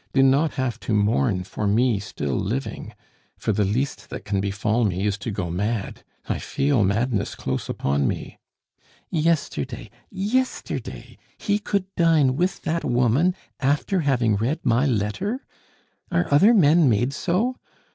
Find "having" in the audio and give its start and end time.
13.99-14.37